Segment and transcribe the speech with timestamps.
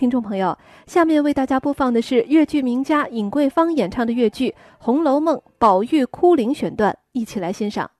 [0.00, 0.56] 听众朋友，
[0.86, 7.90] 下面为大家播放的是越剧名家尹桂芳演唱的越剧《红楼梦》宝玉哭灵选段，一起来欣赏。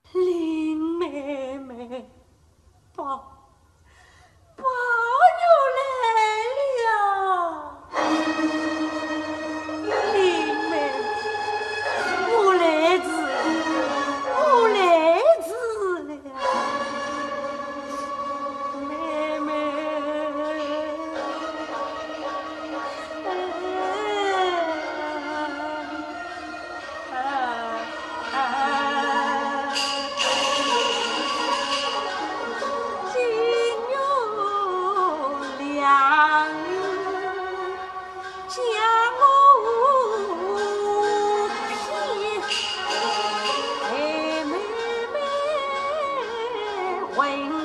[47.17, 47.60] 喂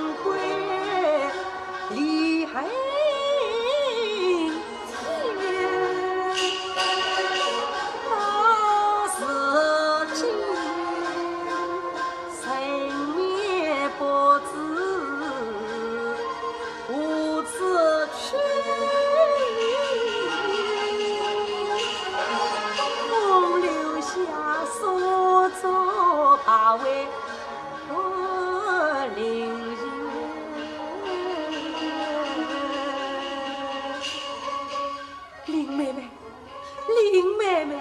[36.88, 37.74] 林妹妹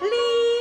[0.00, 0.53] 林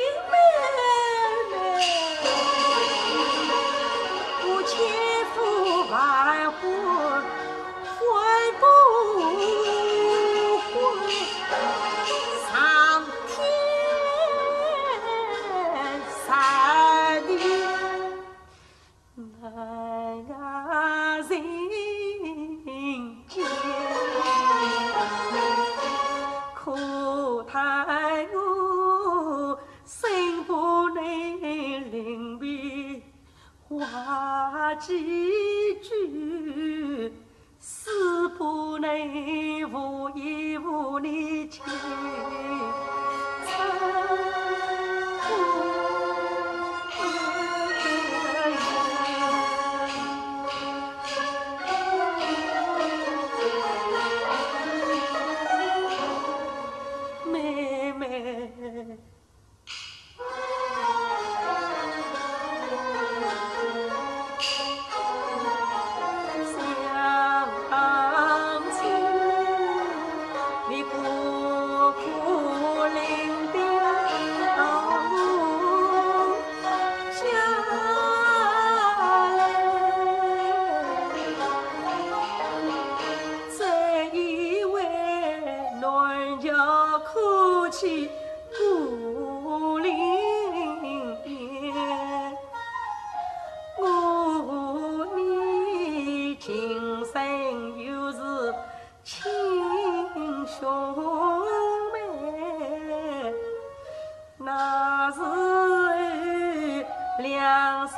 [107.88, 107.98] 小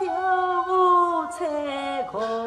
[0.63, 2.44] 步踩空。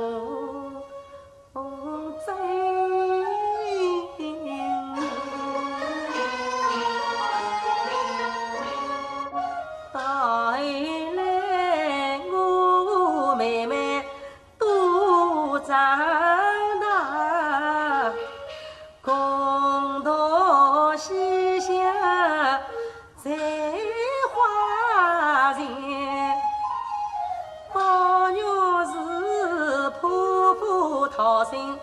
[31.28, 31.78] 好心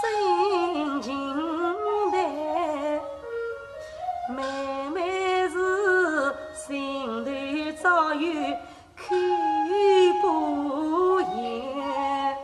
[0.00, 1.12] 真情
[2.10, 2.16] 待
[4.34, 4.42] 妹
[4.94, 7.30] 妹是心头
[7.82, 8.32] 早有
[8.96, 9.14] 口
[10.22, 12.34] 不言？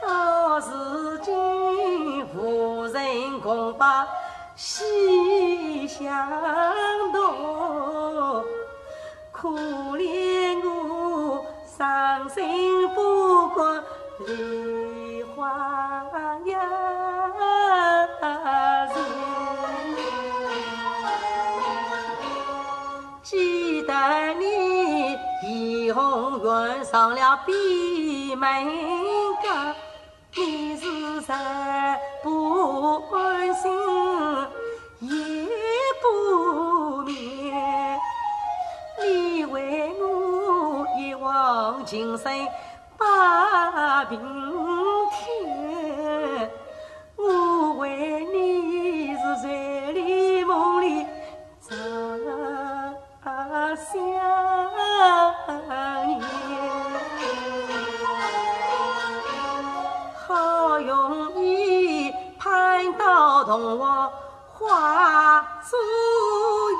[0.00, 4.06] 到如今无人共把
[4.54, 6.06] 西厢
[7.12, 8.44] 夺
[9.32, 9.48] 可
[9.98, 13.02] 怜我伤心不
[13.56, 13.82] 老
[14.18, 15.46] 梨花
[16.46, 16.58] 呀
[17.28, 18.90] 人。
[23.22, 23.92] 记得
[24.34, 28.64] 你怡红院上了闭门
[29.42, 29.74] 羹，
[30.34, 31.34] 你是谁？
[32.22, 33.70] 不安心，
[35.00, 35.10] 夜
[36.00, 38.00] 不眠。
[38.98, 42.32] 你为我一往情深
[44.08, 44.20] 平
[45.10, 46.50] 添，
[47.16, 51.06] 我为你是睡里梦里
[51.60, 51.76] 常
[53.76, 53.84] 想
[56.06, 56.20] 念，
[60.14, 64.12] 好容易盼到同往
[64.52, 65.76] 花烛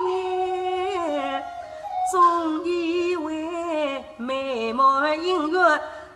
[0.08, 1.42] 夜，
[2.12, 5.80] 总以为美貌姻缘。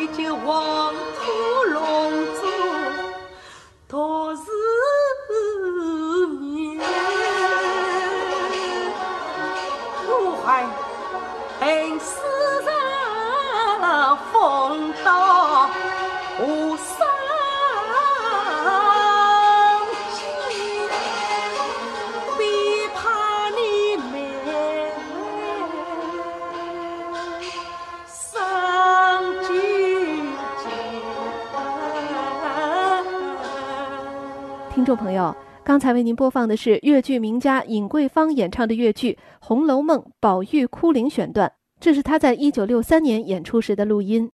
[0.00, 1.19] 已经忘。
[34.72, 35.34] 听众朋友，
[35.64, 44.28] 刚才为您播放的是越剧名家尹桂芳演唱的越剧《红楼梦》宝玉哭灵选段，这是她在一九六三年演出时的录音。